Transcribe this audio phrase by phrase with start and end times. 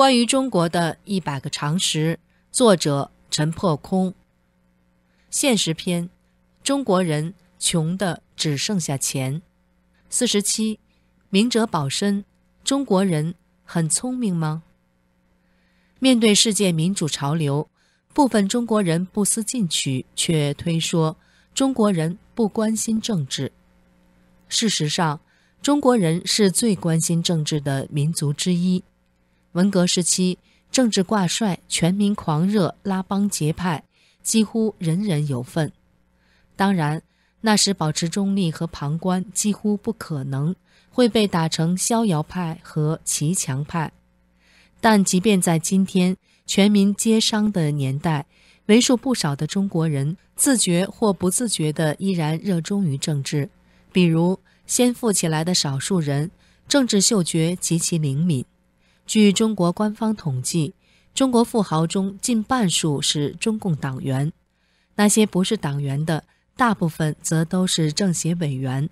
[0.00, 2.18] 关于中国的一百个常识，
[2.50, 4.14] 作者陈破空。
[5.28, 6.08] 现实篇：
[6.64, 9.42] 中国人穷的只剩下钱。
[10.08, 10.80] 四十七，
[11.28, 12.24] 明哲保身。
[12.64, 14.62] 中国人很聪明吗？
[15.98, 17.68] 面对世界民主潮流，
[18.14, 21.18] 部分中国人不思进取，却推说
[21.52, 23.52] 中国人不关心政治。
[24.48, 25.20] 事实上，
[25.60, 28.82] 中国人是最关心政治的民族之一。
[29.52, 30.38] 文革时期，
[30.70, 33.82] 政治挂帅，全民狂热，拉帮结派，
[34.22, 35.72] 几乎人人有份。
[36.54, 37.02] 当然，
[37.40, 40.54] 那时保持中立和旁观几乎不可能，
[40.88, 43.90] 会被打成逍遥派和骑墙派。
[44.80, 48.26] 但即便在今天全民皆商的年代，
[48.66, 53.50] 为数不少的中国人自觉或不自觉地依然热衷于政治。
[53.90, 56.30] 比如，先富起来的少数人，
[56.68, 58.44] 政治嗅觉极其灵敏。
[59.10, 60.72] 据中国官方统计，
[61.16, 64.32] 中国富豪中近半数是中共党员，
[64.94, 66.22] 那些不是党员的，
[66.54, 68.88] 大部分则都是政协委员，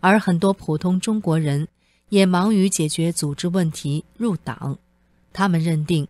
[0.00, 1.68] 而很多普通中国人
[2.08, 4.76] 也忙于解决组织问题入党。
[5.32, 6.08] 他们认定，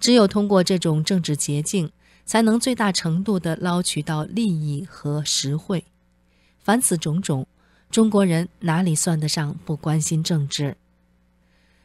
[0.00, 1.92] 只有通过这种政治捷径，
[2.24, 5.84] 才能最大程度地捞取到利益和实惠。
[6.60, 7.46] 凡此种种，
[7.90, 10.78] 中国人哪里算得上不关心政治？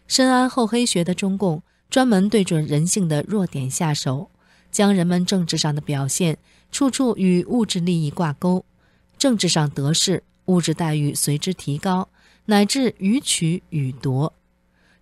[0.08, 4.30] 深谙厚黑学的中共，专门对准人性的弱点下手，
[4.72, 6.38] 将人们政治上的表现
[6.72, 8.66] 处处与物质利益挂钩，
[9.17, 12.09] 政治上得势，物质待遇随之提高，
[12.45, 14.31] 乃至予取予夺；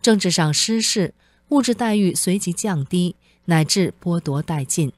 [0.01, 1.13] 政治上失势，
[1.49, 4.91] 物质待遇随即降低，乃至剥夺殆尽。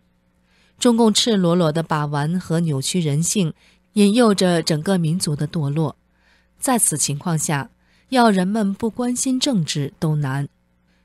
[0.80, 3.53] 中共赤裸裸的把玩和扭曲人性，
[3.94, 5.97] 引诱着整个民族的堕落。
[6.59, 7.69] 在此情况下，
[8.09, 10.47] 要人们不关心政治都难。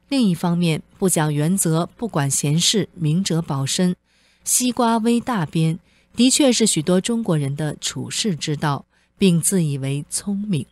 [0.08, 3.96] 另一方面，不讲原则、不管闲事、明哲保身、
[4.44, 5.78] 西瓜微大边，
[6.14, 8.84] 的确是许多中国人的处世之道，
[9.16, 10.66] 并自以为聪明。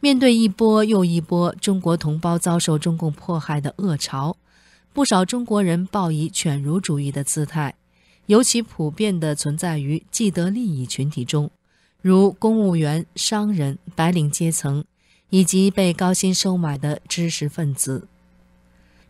[0.00, 4.36] 面对一波又一波中国同胞遭受中共迫害的恶潮，
[4.92, 7.74] 不少中国人抱以犬儒主义的姿态，
[8.26, 11.50] 尤其普遍地存在于既得利益群体中，
[12.02, 14.84] 如公务员、商人、白领阶层。
[15.30, 18.06] 以及被高薪收买的知识分子，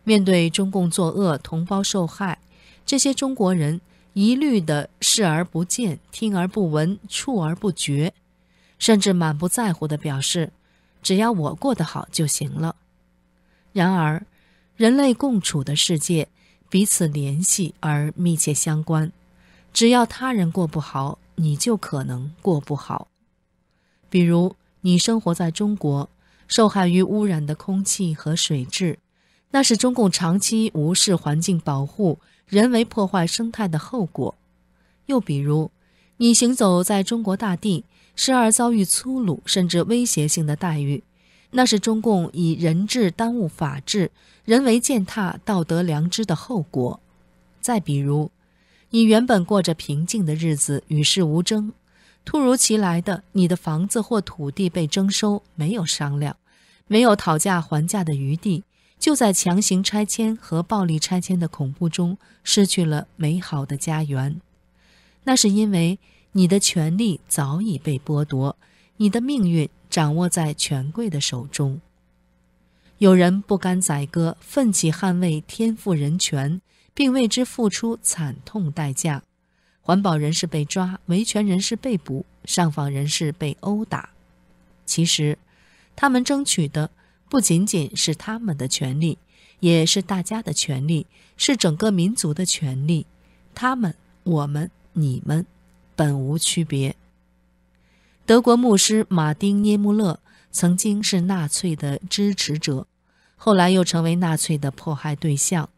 [0.03, 2.39] 面对中共作恶、同胞受害，
[2.85, 3.79] 这些中国人
[4.13, 8.13] 一律的视而不见、听而不闻、触而不觉，
[8.79, 10.51] 甚至满不在乎的表示
[11.03, 12.75] ：“只要我过得好就行了。”
[13.71, 14.25] 然而，
[14.75, 16.27] 人类共处的世界
[16.67, 19.11] 彼此联系而密切相关，
[19.71, 23.07] 只要他人过不好，你就可能过不好。
[24.09, 24.55] 比如。
[24.87, 26.09] 你生活在中国，
[26.47, 28.99] 受害于污染的空气和水质，
[29.51, 34.33] 那是中共长期无视环境保护、人为破坏生态的后果。
[35.07, 35.71] 又比如，
[36.15, 37.83] 你行走在中国大地，
[38.15, 41.03] 时而遭遇粗鲁甚至威胁性的待遇，
[41.51, 44.09] 那是中共以人治耽误法治、
[44.45, 47.01] 人为践踏道德良知的后果。
[47.59, 48.31] 再比如，
[48.91, 51.73] 你原本过着平静的日子，与世无争。
[52.27, 56.35] 突如其来的，你的房子或土地被征收，没有商量，
[56.85, 58.65] 没有讨价还价的余地，
[58.99, 64.41] 就在强行拆迁和暴力拆迁的恐怖中失去了美好的家园。
[65.23, 65.99] 那是因为
[66.33, 68.57] 你的权利早已被剥夺，
[68.97, 71.79] 你的命运掌握在权贵的手中。
[72.97, 76.59] 有人不甘宰割，奋起捍卫天赋人权，
[76.93, 79.23] 并为之付出惨痛代价。
[79.87, 84.09] 环保人士被抓，维权人士被捕，上访人士被殴打。
[84.85, 85.37] 其实，
[85.95, 86.89] 他们争取的
[87.29, 89.17] 不仅仅是他们的权利，
[89.61, 93.05] 也是大家的权利，是整个民族的权利。
[93.55, 95.45] 他们、我们、你们，
[95.95, 96.93] 本无区别。
[98.25, 100.19] 德国牧师马丁·涅穆勒
[100.51, 102.85] 曾经是纳粹的支持者，
[103.37, 105.69] 后来又成为纳粹的迫害对象。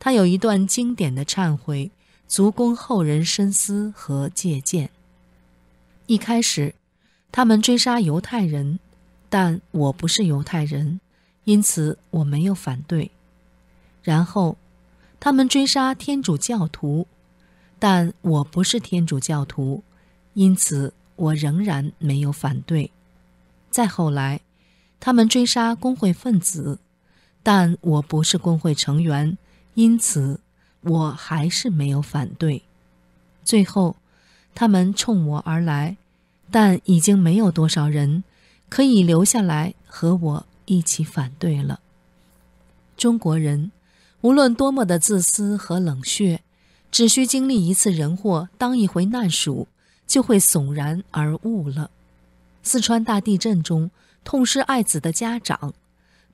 [0.00, 1.92] 他有一段经典的忏悔。
[2.26, 4.90] 足供后人深思和借鉴。
[6.06, 6.74] 一开始，
[7.30, 8.78] 他们追杀犹太人，
[9.28, 11.00] 但我不是犹太人，
[11.44, 13.10] 因此我没有反对。
[14.02, 14.56] 然后，
[15.18, 17.06] 他们追杀天主教徒，
[17.78, 19.82] 但我不是天主教徒，
[20.34, 22.90] 因此我仍然没有反对。
[23.70, 24.40] 再后来，
[25.00, 26.78] 他们追杀工会分子，
[27.42, 29.38] 但我不是工会成员，
[29.74, 30.40] 因此。
[30.84, 32.62] 我还是没有反对，
[33.42, 33.96] 最后，
[34.54, 35.96] 他们冲我而来，
[36.50, 38.22] 但已经没有多少人
[38.68, 41.80] 可以留下来和我一起反对了。
[42.96, 43.72] 中国人
[44.20, 46.42] 无论多么的自私和冷血，
[46.90, 49.66] 只需经历一次人祸，当一回难暑，
[50.06, 51.90] 就会悚然而悟了。
[52.62, 53.90] 四川大地震中，
[54.22, 55.74] 痛失爱子的家长，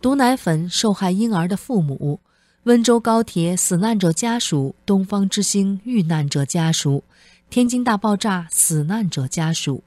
[0.00, 2.20] 毒奶粉受害婴儿的父母，
[2.64, 7.02] 温州高铁死难者家属，东方之星遇难者家属，
[7.48, 9.82] 天津大爆炸死难者家属，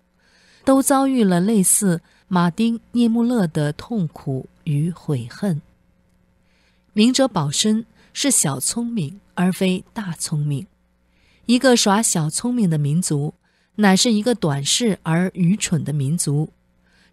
[0.65, 5.61] 都遭遇了类似马丁·涅穆勒的痛苦与悔恨。
[6.93, 10.65] 明哲保身是小聪明，而非大聪明。
[11.45, 13.33] 一个耍小聪明的民族。
[13.75, 16.49] 乃是一个短视而愚蠢的民族，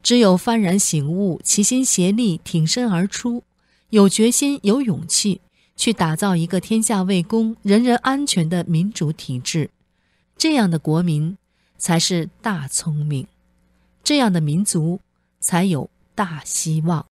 [0.03, 3.45] 只有幡然醒悟，齐心协力，挺身而出，
[3.89, 5.41] 有决心、有勇气，
[5.77, 9.71] 去打造一个天下为公、人人安全的民主体制，
[10.37, 11.37] 这样的国民
[11.79, 13.27] 才是大聪明，
[14.05, 15.01] 这样的民族
[15.41, 17.10] 才有大希望。